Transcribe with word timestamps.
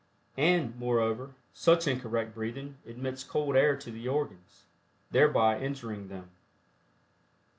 And, 0.37 0.75
moreover, 0.77 1.35
such 1.53 1.85
incorrect 1.87 2.33
breathing 2.33 2.79
admits 2.87 3.23
cold 3.23 3.55
air 3.55 3.75
to 3.77 3.91
the 3.91 4.07
organs, 4.07 4.63
thereby 5.11 5.59
injuring 5.59 6.07
them. 6.07 6.31